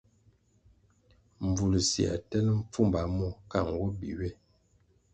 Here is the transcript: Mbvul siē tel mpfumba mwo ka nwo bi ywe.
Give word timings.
Mbvul 1.47 1.73
siē 1.89 2.13
tel 2.29 2.45
mpfumba 2.59 3.01
mwo 3.15 3.29
ka 3.51 3.59
nwo 3.67 3.87
bi 3.97 4.07
ywe. 4.13 4.29